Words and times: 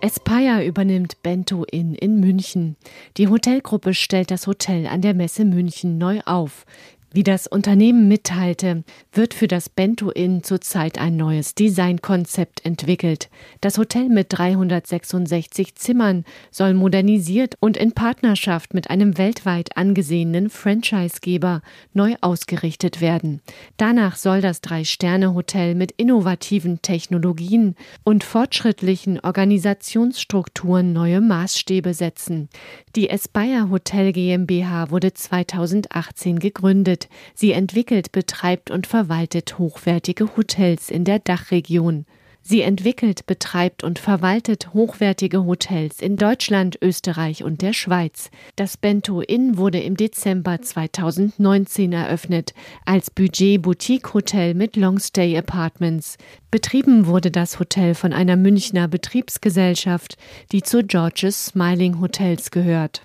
Aspire 0.00 0.64
übernimmt 0.64 1.22
Bento 1.22 1.64
Inn 1.64 1.94
in 1.94 2.20
München. 2.20 2.76
Die 3.16 3.26
Hotelgruppe 3.26 3.94
stellt 3.94 4.30
das 4.30 4.46
Hotel 4.46 4.86
an 4.86 5.00
der 5.00 5.12
Messe 5.12 5.44
München 5.44 5.98
neu 5.98 6.20
auf. 6.24 6.66
Wie 7.10 7.22
das 7.22 7.46
Unternehmen 7.46 8.06
mitteilte, 8.06 8.84
wird 9.12 9.32
für 9.32 9.48
das 9.48 9.70
Bento 9.70 10.10
Inn 10.10 10.42
zurzeit 10.42 10.98
ein 10.98 11.16
neues 11.16 11.54
Designkonzept 11.54 12.66
entwickelt. 12.66 13.30
Das 13.62 13.78
Hotel 13.78 14.10
mit 14.10 14.26
366 14.28 15.74
Zimmern 15.74 16.26
soll 16.50 16.74
modernisiert 16.74 17.54
und 17.60 17.78
in 17.78 17.92
Partnerschaft 17.92 18.74
mit 18.74 18.90
einem 18.90 19.16
weltweit 19.16 19.74
angesehenen 19.74 20.50
Franchisegeber 20.50 21.62
neu 21.94 22.14
ausgerichtet 22.20 23.00
werden. 23.00 23.40
Danach 23.78 24.16
soll 24.16 24.42
das 24.42 24.60
Drei-Sterne-Hotel 24.60 25.74
mit 25.74 25.92
innovativen 25.92 26.82
Technologien 26.82 27.74
und 28.04 28.22
fortschrittlichen 28.22 29.18
Organisationsstrukturen 29.20 30.92
neue 30.92 31.22
Maßstäbe 31.22 31.94
setzen. 31.94 32.50
Die 32.96 33.10
Aspire 33.10 33.70
Hotel 33.70 34.12
GmbH 34.12 34.90
wurde 34.90 35.14
2018 35.14 36.38
gegründet. 36.38 36.97
Limited. 36.98 37.08
Sie 37.34 37.52
entwickelt, 37.52 38.12
betreibt 38.12 38.70
und 38.70 38.86
verwaltet 38.86 39.58
hochwertige 39.58 40.36
Hotels 40.36 40.90
in 40.90 41.04
der 41.04 41.18
Dachregion. 41.18 42.04
Sie 42.40 42.62
entwickelt, 42.62 43.26
betreibt 43.26 43.84
und 43.84 43.98
verwaltet 43.98 44.72
hochwertige 44.72 45.44
Hotels 45.44 46.00
in 46.00 46.16
Deutschland, 46.16 46.78
Österreich 46.80 47.44
und 47.44 47.60
der 47.60 47.74
Schweiz. 47.74 48.30
Das 48.56 48.78
Bento 48.78 49.20
Inn 49.20 49.58
wurde 49.58 49.80
im 49.80 49.98
Dezember 49.98 50.62
2019 50.62 51.92
eröffnet 51.92 52.54
als 52.86 53.10
Budget-Boutique-Hotel 53.10 54.54
mit 54.54 54.76
Longstay 54.76 55.36
Apartments. 55.36 56.16
Betrieben 56.50 57.06
wurde 57.06 57.30
das 57.30 57.60
Hotel 57.60 57.94
von 57.94 58.14
einer 58.14 58.36
Münchner 58.36 58.88
Betriebsgesellschaft, 58.88 60.16
die 60.50 60.62
zu 60.62 60.82
George's 60.82 61.46
Smiling 61.46 62.00
Hotels 62.00 62.50
gehört. 62.50 63.02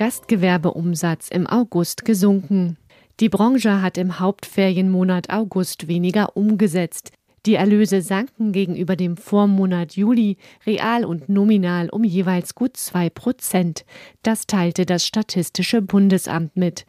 Gastgewerbeumsatz 0.00 1.28
im 1.28 1.46
August 1.46 2.06
gesunken. 2.06 2.78
Die 3.20 3.28
Branche 3.28 3.82
hat 3.82 3.98
im 3.98 4.18
Hauptferienmonat 4.18 5.28
August 5.28 5.88
weniger 5.88 6.38
umgesetzt. 6.38 7.12
Die 7.44 7.56
Erlöse 7.56 8.00
sanken 8.00 8.52
gegenüber 8.52 8.96
dem 8.96 9.18
Vormonat 9.18 9.96
Juli 9.96 10.38
real 10.64 11.04
und 11.04 11.28
nominal 11.28 11.90
um 11.90 12.02
jeweils 12.02 12.54
gut 12.54 12.78
zwei 12.78 13.10
Prozent. 13.10 13.84
Das 14.22 14.46
teilte 14.46 14.86
das 14.86 15.04
Statistische 15.04 15.82
Bundesamt 15.82 16.56
mit. 16.56 16.86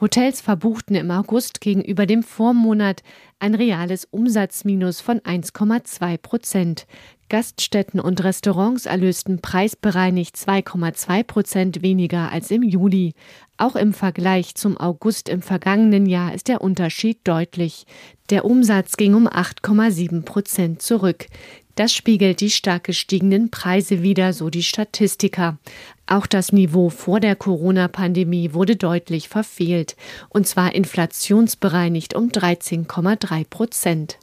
Hotels 0.00 0.40
verbuchten 0.40 0.96
im 0.96 1.10
August 1.10 1.60
gegenüber 1.60 2.06
dem 2.06 2.22
Vormonat 2.22 3.02
ein 3.40 3.54
reales 3.54 4.06
Umsatzminus 4.06 5.02
von 5.02 5.20
1,2 5.20 6.16
Prozent. 6.16 6.86
Gaststätten 7.28 8.00
und 8.00 8.22
Restaurants 8.22 8.86
erlösten 8.86 9.40
preisbereinigt 9.40 10.36
2,2 10.36 11.22
Prozent 11.24 11.82
weniger 11.82 12.30
als 12.30 12.50
im 12.50 12.62
Juli. 12.62 13.14
Auch 13.56 13.76
im 13.76 13.92
Vergleich 13.92 14.54
zum 14.54 14.76
August 14.76 15.28
im 15.28 15.40
vergangenen 15.40 16.06
Jahr 16.06 16.34
ist 16.34 16.48
der 16.48 16.60
Unterschied 16.60 17.18
deutlich. 17.24 17.86
Der 18.30 18.44
Umsatz 18.44 18.96
ging 18.96 19.14
um 19.14 19.26
8,7 19.26 20.24
Prozent 20.24 20.82
zurück. 20.82 21.26
Das 21.74 21.92
spiegelt 21.92 22.40
die 22.40 22.50
stark 22.50 22.84
gestiegenen 22.84 23.50
Preise 23.50 24.02
wider, 24.02 24.32
so 24.32 24.48
die 24.48 24.62
Statistiker. 24.62 25.58
Auch 26.06 26.26
das 26.26 26.52
Niveau 26.52 26.88
vor 26.88 27.18
der 27.18 27.34
Corona-Pandemie 27.34 28.52
wurde 28.52 28.76
deutlich 28.76 29.28
verfehlt, 29.28 29.96
und 30.28 30.46
zwar 30.46 30.74
inflationsbereinigt 30.74 32.14
um 32.14 32.28
13,3 32.28 33.44
Prozent. 33.48 34.18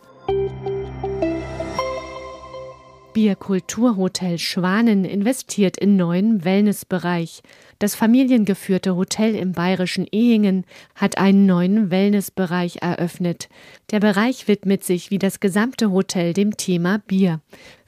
Bierkulturhotel 3.13 4.37
Schwanen 4.37 5.03
investiert 5.03 5.77
in 5.77 5.97
neuen 5.97 6.45
Wellnessbereich. 6.45 7.43
Das 7.77 7.93
familiengeführte 7.93 8.95
Hotel 8.95 9.35
im 9.35 9.51
bayerischen 9.51 10.07
Ehingen 10.09 10.65
hat 10.95 11.17
einen 11.17 11.45
neuen 11.45 11.91
Wellnessbereich 11.91 12.77
eröffnet. 12.81 13.49
Der 13.91 13.99
Bereich 13.99 14.47
widmet 14.47 14.85
sich 14.85 15.11
wie 15.11 15.19
das 15.19 15.41
gesamte 15.41 15.91
Hotel 15.91 16.33
dem 16.33 16.55
Thema 16.55 16.99
Bier. 16.99 17.41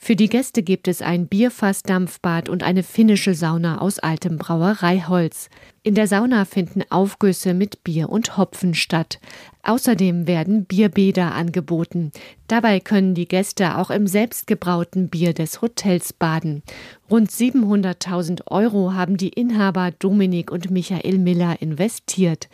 Für 0.06 0.18
die 0.18 0.28
Gäste 0.28 0.64
gibt 0.64 0.90
es 0.90 1.02
ein 1.02 1.28
Bierfassdampfbad 1.28 2.50
und 2.50 2.62
eine 2.62 2.84
finnische 2.84 3.34
Sauna 3.34 3.80
aus 3.80 4.00
altem 4.00 4.38
Brauereiholz. 4.38 5.50
In 5.82 5.96
der 5.96 6.08
Sauna 6.08 6.44
finden 6.44 6.84
Aufgüsse 6.90 7.54
mit 7.54 7.86
Bier 7.86 8.10
und 8.10 8.36
Hopfen 8.36 8.74
statt. 8.74 9.22
Außerdem 9.62 10.28
werden 10.28 10.66
Bierbäder 10.66 11.34
angeboten. 11.34 12.12
Dabei 12.50 12.82
können 12.82 13.16
die 13.16 13.30
Gäste 13.30 13.78
auch 13.78 13.90
im 13.90 14.06
selbstgebrauten 14.06 15.08
Bier 15.08 15.34
des 15.34 15.62
Hotels 15.62 16.12
baden. 16.12 16.64
Rund 17.10 17.32
700.000 17.32 18.48
Euro 18.48 18.92
haben 18.92 19.16
die 19.16 19.30
Inhaber 19.30 19.92
Dominik 19.92 20.52
und 20.52 20.70
Michael 20.70 21.18
Miller 21.18 21.62
investiert. 21.62 22.50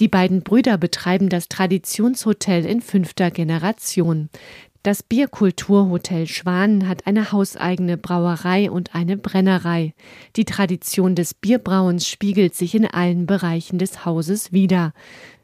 Die 0.00 0.08
beiden 0.08 0.42
Brüder 0.42 0.78
betreiben 0.78 1.28
das 1.28 1.50
Traditionshotel 1.50 2.64
in 2.64 2.80
fünfter 2.80 3.30
Generation. 3.30 4.30
Das 4.84 5.02
Bierkulturhotel 5.02 6.26
Schwanen 6.26 6.86
hat 6.86 7.06
eine 7.06 7.32
hauseigene 7.32 7.96
Brauerei 7.96 8.70
und 8.70 8.94
eine 8.94 9.16
Brennerei. 9.16 9.94
Die 10.36 10.44
Tradition 10.44 11.14
des 11.14 11.32
Bierbrauens 11.32 12.06
spiegelt 12.06 12.54
sich 12.54 12.74
in 12.74 12.84
allen 12.84 13.24
Bereichen 13.24 13.78
des 13.78 14.04
Hauses 14.04 14.52
wider. 14.52 14.92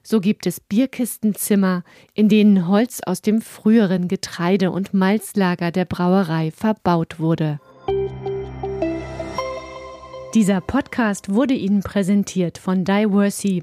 So 0.03 0.21
gibt 0.21 0.47
es 0.47 0.61
Bierkistenzimmer, 0.61 1.85
in 2.13 2.29
denen 2.29 2.69
Holz 2.69 3.01
aus 3.07 3.23
dem 3.23 3.41
früheren 3.41 4.09
Getreide- 4.09 4.73
und 4.73 4.93
Malzlager 4.93 5.71
der 5.71 5.87
Brauerei 5.87 6.51
verbaut 6.51 7.19
wurde. 7.19 7.61
Dieser 10.35 10.61
Podcast 10.61 11.33
wurde 11.33 11.55
Ihnen 11.55 11.81
präsentiert 11.83 12.59
von 12.59 12.85
Diversey, 12.85 13.63